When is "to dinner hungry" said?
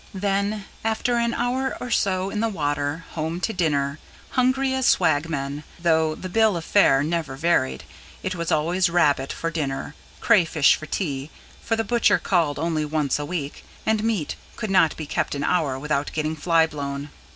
3.41-4.73